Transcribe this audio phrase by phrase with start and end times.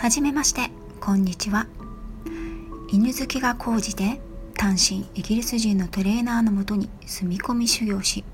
[0.00, 0.70] はじめまして。
[0.98, 1.66] こんにちは。
[2.88, 4.18] 犬好きが高じて
[4.54, 8.24] 単身イギリス人のトレーナーのもとに住み込み修行し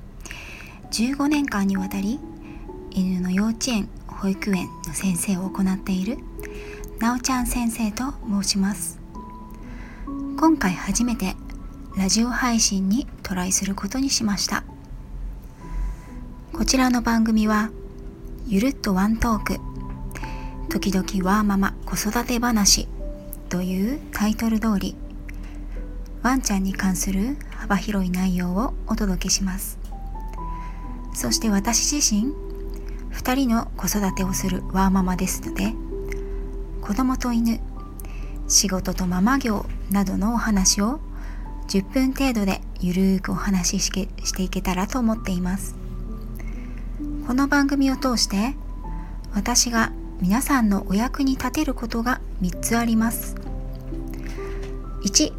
[0.93, 2.21] 15年間にわたり
[2.93, 6.19] 犬の幼稚園保育園の先生を行っている
[7.01, 9.01] なおちゃん先生と申します。
[10.39, 11.35] 今回初めて
[11.97, 14.63] ラジオ配信にトライすることにしました。
[16.53, 17.71] こちらの番組は
[18.47, 19.76] ゆるっとワントーク
[20.79, 22.87] 時々ワーママ子育て話
[23.49, 24.95] というタイトル通り
[26.23, 29.79] ワンちゃんに関する幅広い内容をお届けします。
[31.15, 32.35] そして私自身
[33.11, 35.73] 2人の子育てをするワーママですので
[36.83, 37.59] 子供と犬
[38.47, 41.01] 仕事とママ業などのお話を
[41.69, 45.75] 10分程度でゆるーくお話ししていけたらと思っています。
[47.27, 48.55] この番組を通して
[49.33, 53.35] 私が皆さんのお役に立てることが3つあります。
[55.05, 55.33] 1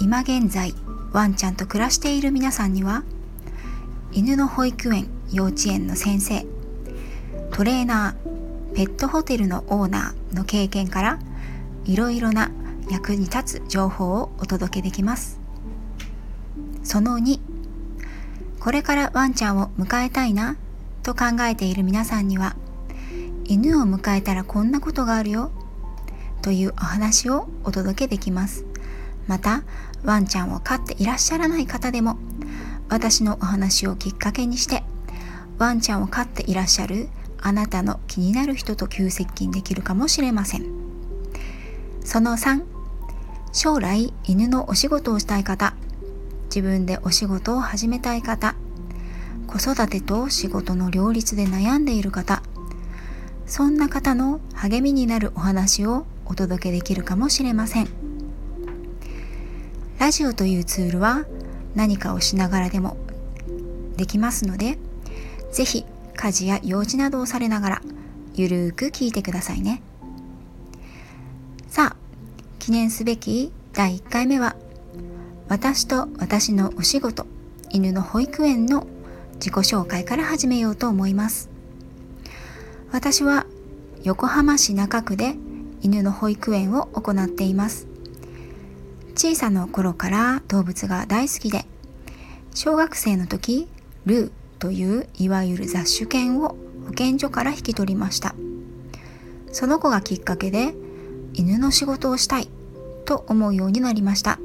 [0.00, 0.74] 今現在
[1.12, 3.02] ワンちゃんと暮らしている皆さんには
[4.12, 6.46] 犬の保育園幼稚園の先生
[7.50, 11.18] トレーナーペットホテルのオーナーの経験から
[11.84, 12.50] いろいろな
[12.90, 15.40] 役に立つ情報をお届けできます。
[16.84, 17.40] その2
[18.60, 20.56] これからワンちゃんを迎えたいな
[21.02, 22.56] と考えている皆さんには
[23.48, 25.50] 犬を迎えたらこんなことがあるよ。
[26.42, 28.66] というお話をお届けできます。
[29.26, 29.64] また
[30.04, 32.18] ワンちゃんを飼っていらっしゃらない方でも
[32.88, 34.84] 私のお話をきっかけにして
[35.58, 37.08] ワンちゃんを飼っていらっしゃる
[37.40, 40.66] あなたの気になる人と急接近できるかもしれません。
[42.04, 42.64] その3
[43.52, 45.74] 将来犬のお仕事をしたい方。
[46.44, 48.54] 自分でお仕事を始めたい方。
[49.46, 52.42] 子育てと仕事の両立で悩んでいる方。
[53.48, 57.88] そんな方の励みになるお話をお届けできるかもしれません。
[59.98, 61.24] ラジオというツールは
[61.74, 62.98] 何かをしながらでも
[63.96, 64.78] できますので
[65.50, 65.84] 是非
[66.14, 67.82] 家事や用事などをされながら
[68.34, 69.82] ゆるーく聞いてくださいね。
[71.68, 71.96] さあ
[72.58, 74.56] 記念すべき第1回目は
[75.48, 77.26] 私と私のお仕事
[77.70, 78.86] 犬の保育園の
[79.34, 81.47] 自己紹介から始めようと思います。
[82.90, 83.44] 私は
[84.02, 85.34] 横浜市中区で
[85.82, 87.86] 犬の保育園を行っています。
[89.14, 91.66] 小さな頃から動物が大好きで
[92.54, 93.68] 小学生の時
[94.06, 96.56] ルーといういわゆる雑種犬を
[96.86, 98.34] 保健所から引き取りました。
[99.52, 100.74] その子がきっかけで
[101.34, 102.48] 犬の仕事をしたい
[103.04, 104.38] と思うようになりました。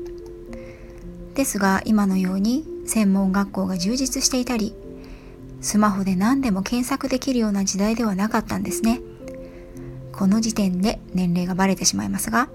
[1.34, 4.76] ですが今のように専門学校が充実していたり
[5.64, 9.00] スマホで何でも検索できるような時代ではなかったんですね。
[10.12, 12.50] この時点で年齢がバレてしまいますが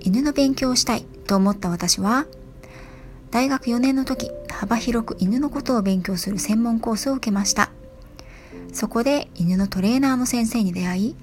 [0.00, 2.26] 犬の勉強をしたいと思った私は
[3.30, 7.70] 大学4年の時幅広く犬のことを勉強する専門コースを受けました。
[8.72, 11.16] そこで犬のトレーナーの先生に出会い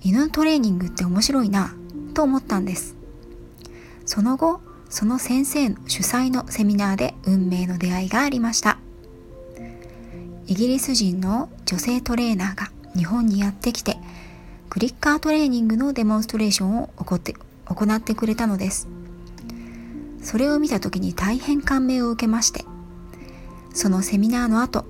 [0.00, 1.74] 犬のトレーニングって面白いな
[2.14, 2.96] と思ったんです。
[4.06, 8.71] その後その先生の主催のセミナーで運命の出会いがありました。
[10.52, 13.96] イギリス人の女性トレーナーが日本にやってきて
[14.68, 18.86] クリッカートレーニングのデモンストレーションを行って行ってくれたのです。
[20.22, 22.66] それを見た時に大変感銘を受けまして
[23.72, 24.84] そのセミナーの後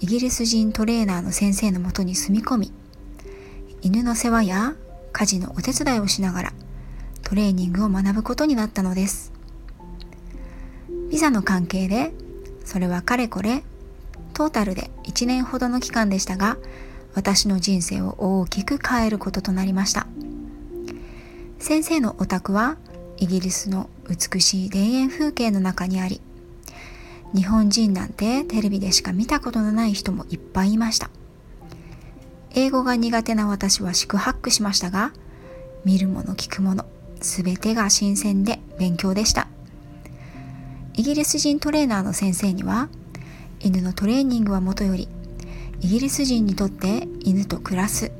[0.00, 2.72] イギリス人トレーナーの先生のもとに住み込み
[3.82, 4.74] 犬の世話や
[5.12, 6.52] 家事のお手伝いをしながら
[7.24, 9.34] トレーニングを学ぶことになったのです。
[11.10, 12.14] ビザの関係で
[12.64, 13.62] それはかれこれ
[14.36, 16.58] トータルで1年ほどの期間でしたが
[17.14, 20.06] 私の人生を大きく変えることとなりました。
[21.58, 22.76] 先生のお宅は
[23.16, 26.20] イギリスの美しい田園風景の中にあり
[27.34, 31.08] 日本人なんてテレビでしか見たことのない人もいっぱいいました。
[32.50, 35.12] 英語が苦手な私は四苦八苦しましたが
[35.86, 36.84] 見るもの聞くもの
[37.20, 39.48] 全てが新鮮で勉強でした。
[40.92, 42.90] イギリス人トレーナーの先生には
[43.60, 45.08] 犬のトレーニングはもとより
[45.80, 48.12] イギリス人にとって犬と暮らす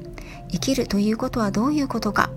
[0.50, 2.30] 生きるということはどういうことか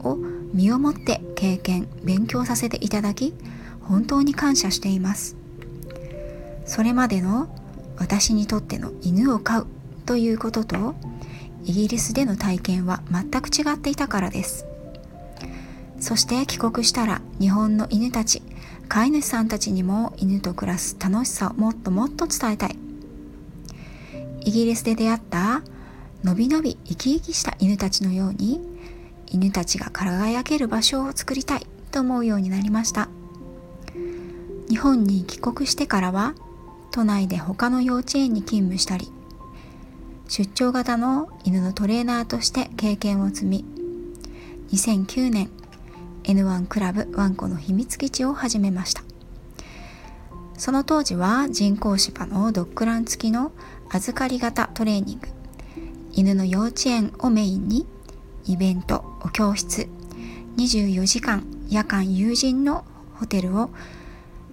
[0.00, 0.16] を
[0.52, 3.34] 身をもって経験勉強させていただき
[3.80, 5.36] 本当に感謝しています。
[6.64, 7.48] それまでの
[7.98, 9.66] 私にとっての犬を飼う
[10.06, 10.94] ということと
[11.64, 14.66] イギリスでの体験は全く違っていたからです。
[16.00, 18.42] そして帰国したら日本の犬たち
[18.88, 22.78] 飼い主さんたちにも犬と暮らす楽しさをもっともっと伝えたい。
[24.42, 25.62] イギリスで出会った
[26.22, 28.60] のびのび生き生きした犬たちのように
[29.26, 33.08] 犬たちが輝ける場所を作りたいと思うようになりました。
[34.68, 36.34] 日本に帰国してからは
[36.90, 39.10] 都内で他の幼稚園に勤務したり
[40.28, 43.64] 出張型の犬のトレーナーとして経験を積み
[44.72, 45.50] 2009年
[46.24, 49.02] N1 クラブワンコの秘密基地を始めました。
[50.56, 53.52] その当時は人工芝のドッグラン付きの
[53.90, 55.28] 預かり型トレーニング。
[56.12, 57.86] 犬の幼稚園をメインに
[58.46, 59.88] イベント教室。
[60.56, 62.84] 24時間夜間友人の
[63.14, 63.70] ホテルを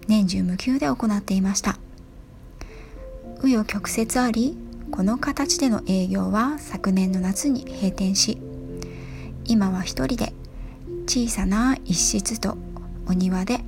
[0.08, 1.78] 年中無休で行っていました。
[3.42, 4.58] 紆余曲折あり
[4.92, 8.38] この形での営業は昨年の夏に閉店し
[9.46, 10.34] 今は一人で
[11.14, 12.58] 小さな一室と
[13.06, 13.60] お庭で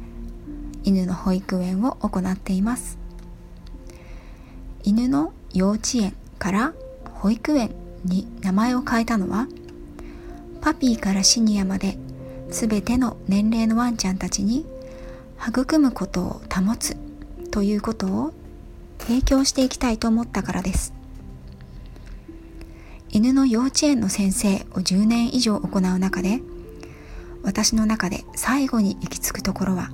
[0.86, 2.98] 犬の保育園を行っています。
[4.86, 6.74] 犬の幼稚園から
[7.16, 7.76] 保育園
[8.06, 9.50] に名前を変えたのは
[10.62, 11.98] パピーからシニアまで
[12.50, 14.66] 全ての年齢のワンちゃんたちに
[15.46, 16.96] 育むことを保つ
[17.52, 18.34] ということを
[19.00, 20.94] 提供していきたいと思ったからです。
[23.10, 26.42] 犬の幼稚園の先生を10年以上行う中で
[27.44, 29.90] 私の中で最後に行き着くところは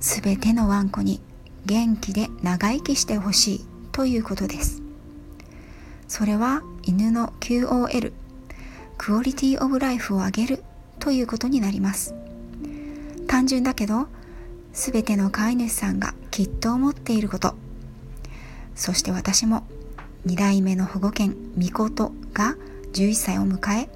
[0.00, 1.20] 全てのワンコに
[1.66, 4.82] 元気で長生きしてほしいということです。
[6.06, 8.12] それは犬の QOL
[8.96, 10.64] クオリティオブライフを上げる
[10.98, 12.14] ということになります。
[13.26, 14.08] 単純だけど
[14.72, 17.54] 全ての飼い主さんがきっと思っていること。
[18.74, 19.66] そして私も
[20.26, 22.56] 2代目の保護犬みことが
[22.92, 23.88] 11歳を迎え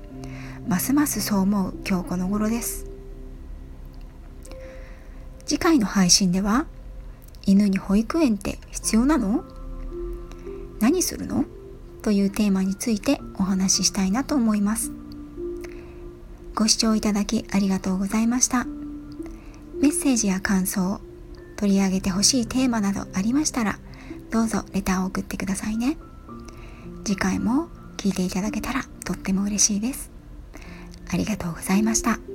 [0.66, 2.86] ますますそう思う今日この頃です。
[5.44, 6.66] 次回の配信では
[7.44, 9.44] 犬に保育園って必要なの？
[10.80, 11.44] 何するの？
[12.02, 14.92] というテーマについてお話ししたいなと思います。
[16.54, 18.64] ご視聴いただきありがとうございました。
[19.80, 21.00] メッセージや感想
[21.56, 23.78] 取り上げてほしいテーマなどありましたら
[24.30, 25.98] どうぞレターを送ってくださいね。
[27.04, 30.11] 次回も聞いていただけたらとっても嬉しいです。
[31.12, 32.31] ありがとうございました。